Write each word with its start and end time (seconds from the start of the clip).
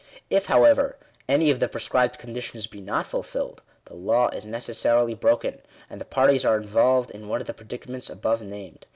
If, 0.31 0.47
however, 0.47 0.97
any 1.29 1.51
of 1.51 1.59
the 1.59 1.67
prescribed 1.67 2.17
conditions 2.17 2.65
be 2.65 2.81
not 2.81 3.05
.fulfilled, 3.05 3.61
the 3.85 3.93
law 3.93 4.29
is 4.29 4.43
necessarily 4.45 5.13
broken, 5.13 5.61
and 5.91 6.01
the 6.01 6.05
parties 6.05 6.43
are 6.43 6.57
involved 6.57 7.11
in 7.11 7.27
one 7.27 7.39
of 7.39 7.45
the 7.45 7.53
predicaments 7.53 8.09
above 8.09 8.41
named. 8.41 8.87